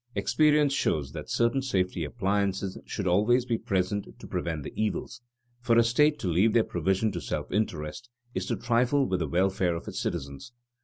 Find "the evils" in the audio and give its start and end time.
4.63-5.21